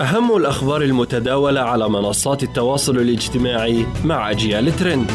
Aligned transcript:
أهم 0.00 0.36
الأخبار 0.36 0.82
المتداولة 0.82 1.60
على 1.60 1.88
منصات 1.88 2.42
التواصل 2.42 2.96
الاجتماعي 2.96 3.86
مع 4.04 4.30
أجيال 4.30 4.76
ترند. 4.76 5.10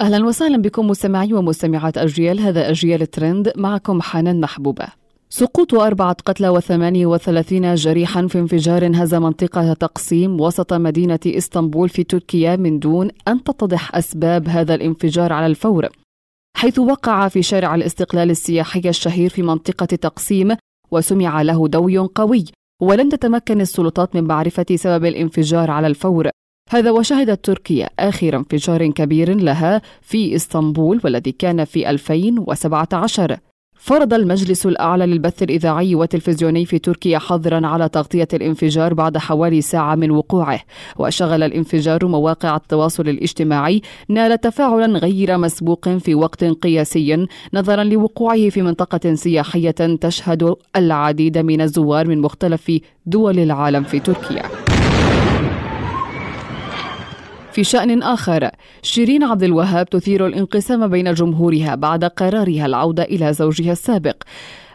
أهلا 0.00 0.24
وسهلا 0.24 0.56
بكم 0.56 0.86
مستمعي 0.86 1.32
ومستمعات 1.32 1.98
أجيال 1.98 2.40
هذا 2.40 2.70
أجيال 2.70 3.10
ترند 3.10 3.52
معكم 3.56 4.02
حنان 4.02 4.40
محبوبة. 4.40 4.86
سقوط 5.30 5.74
أربعة 5.74 6.16
قتلى 6.26 6.48
وثمانية 6.48 7.06
وثلاثين 7.06 7.74
جريحا 7.74 8.26
في 8.26 8.38
انفجار 8.38 8.90
هز 8.94 9.14
منطقة 9.14 9.72
تقسيم 9.72 10.40
وسط 10.40 10.72
مدينة 10.72 11.20
إسطنبول 11.26 11.88
في 11.88 12.04
تركيا 12.04 12.56
من 12.56 12.78
دون 12.78 13.10
أن 13.28 13.44
تتضح 13.44 13.96
أسباب 13.96 14.48
هذا 14.48 14.74
الانفجار 14.74 15.32
على 15.32 15.46
الفور. 15.46 15.88
حيث 16.56 16.78
وقع 16.78 17.28
في 17.28 17.42
شارع 17.42 17.74
الاستقلال 17.74 18.30
السياحي 18.30 18.88
الشهير 18.88 19.30
في 19.30 19.42
منطقة 19.42 19.86
تقسيم 19.86 20.56
وسمع 20.90 21.42
له 21.42 21.68
دوي 21.68 21.98
قوي. 21.98 22.44
ولم 22.82 23.08
تتمكن 23.08 23.60
السلطات 23.60 24.16
من 24.16 24.24
معرفة 24.24 24.66
سبب 24.74 25.04
الانفجار 25.04 25.70
على 25.70 25.86
الفور. 25.86 26.30
هذا 26.70 26.90
وشهدت 26.90 27.44
تركيا 27.44 27.88
آخر 27.98 28.36
انفجار 28.36 28.90
كبير 28.90 29.34
لها 29.36 29.82
في 30.02 30.36
إسطنبول 30.36 31.00
والذي 31.04 31.32
كان 31.32 31.64
في 31.64 31.90
2017 31.90 33.38
فرض 33.78 34.14
المجلس 34.14 34.66
الأعلى 34.66 35.06
للبث 35.06 35.42
الإذاعي 35.42 35.94
والتلفزيوني 35.94 36.66
في 36.66 36.78
تركيا 36.78 37.18
حظرا 37.18 37.66
على 37.66 37.88
تغطية 37.88 38.28
الانفجار 38.34 38.94
بعد 38.94 39.18
حوالي 39.18 39.60
ساعة 39.60 39.94
من 39.94 40.10
وقوعه 40.10 40.60
وشغل 40.96 41.42
الانفجار 41.42 42.06
مواقع 42.06 42.56
التواصل 42.56 43.08
الاجتماعي 43.08 43.82
نال 44.08 44.40
تفاعلا 44.40 44.98
غير 44.98 45.38
مسبوق 45.38 45.88
في 45.88 46.14
وقت 46.14 46.44
قياسي 46.44 47.26
نظرا 47.54 47.84
لوقوعه 47.84 48.48
في 48.48 48.62
منطقة 48.62 49.14
سياحية 49.14 49.70
تشهد 50.00 50.54
العديد 50.76 51.38
من 51.38 51.60
الزوار 51.60 52.08
من 52.08 52.18
مختلف 52.18 52.72
دول 53.06 53.38
العالم 53.38 53.84
في 53.84 54.00
تركيا. 54.00 54.57
في 57.58 57.64
شأن 57.64 58.02
آخر. 58.02 58.50
شيرين 58.82 59.22
عبد 59.22 59.42
الوهاب 59.42 59.88
تثير 59.88 60.26
الانقسام 60.26 60.88
بين 60.88 61.14
جمهورها 61.14 61.74
بعد 61.74 62.04
قرارها 62.04 62.66
العودة 62.66 63.02
إلى 63.02 63.32
زوجها 63.32 63.72
السابق. 63.72 64.16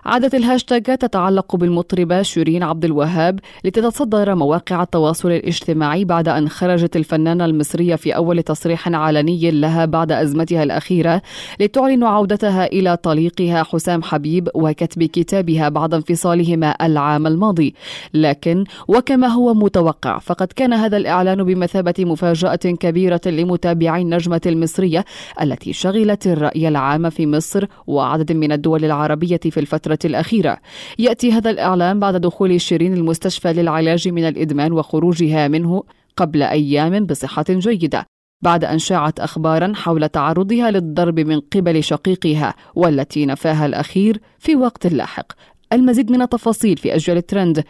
عادت 0.06 0.36
الهاشتاجات 0.36 1.02
تتعلق 1.02 1.56
بالمطربة 1.56 2.22
شيرين 2.22 2.64
عبد 2.64 2.86
الوهاب 2.86 3.40
لتتصدر 3.64 4.36
مواقع 4.36 4.84
التواصل 4.84 5.32
الاجتماعي 5.32 6.06
بعد 6.06 6.28
أن 6.28 6.50
خرجت 6.50 6.96
الفنانة 6.96 7.46
المصرية 7.46 7.96
في 7.96 8.16
أول 8.16 8.44
تصريح 8.44 8.88
علني 8.88 9.52
لها 9.52 9.86
بعد 9.86 10.12
أزمتها 10.12 10.64
الأخيرة 10.64 11.22
لتعلن 11.60 12.04
عودتها 12.04 12.66
إلى 12.66 12.98
طليقها 12.98 13.64
حسام 13.64 14.04
حبيب 14.04 14.50
وكتب 14.56 15.04
كتابها 15.04 15.70
بعد 15.70 15.94
انفصالهما 15.94 16.76
العام 16.82 17.28
الماضي. 17.28 17.76
لكن 18.14 18.64
وكما 18.88 19.28
هو 19.28 19.54
متوقع 19.54 20.20
فقد 20.20 20.48
كان 20.48 20.74
هذا 20.74 20.98
الإعلان 20.98 21.44
بمثابة 21.44 21.94
مفاجأة 22.00 22.56
كبيرة 22.56 23.22
لمتابعي 23.26 24.02
النجمة 24.02 24.42
المصرية 24.46 25.06
التي 25.42 25.74
شغلت 25.74 26.28
الرأي 26.28 26.68
العام 26.68 27.10
في 27.10 27.28
مصر 27.28 27.66
وعدد 27.88 28.32
من 28.32 28.52
الدول 28.52 28.86
العربية 28.86 29.40
في 29.44 29.60
الفترة 29.60 29.93
الأخيرة. 30.06 30.58
يأتي 31.00 31.32
هذا 31.32 31.50
الإعلان 31.50 32.00
بعد 32.00 32.16
دخول 32.16 32.62
شيرين 32.62 32.94
المستشفى 32.94 33.54
للعلاج 33.54 34.08
من 34.08 34.28
الإدمان 34.28 34.72
وخروجها 34.72 35.48
منه 35.48 35.84
قبل 36.18 36.44
أيام 36.44 37.06
بصحة 37.06 37.46
جيدة 37.50 38.06
بعد 38.42 38.66
أن 38.66 38.80
شاعت 38.80 39.20
أخبارا 39.20 39.74
حول 39.76 40.10
تعرضها 40.10 40.72
للضرب 40.72 41.20
من 41.20 41.40
قبل 41.40 41.84
شقيقها 41.84 42.54
والتي 42.76 43.26
نفاها 43.26 43.66
الأخير 43.66 44.22
في 44.40 44.56
وقت 44.56 44.88
لاحق. 44.88 45.28
المزيد 45.74 46.12
من 46.12 46.22
التفاصيل 46.22 46.78
في 46.78 46.96
أجيال 46.96 47.18
الترند 47.18 47.64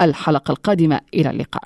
الحلقة 0.00 0.52
القادمة. 0.52 1.00
إلى 1.14 1.30
اللقاء. 1.30 1.64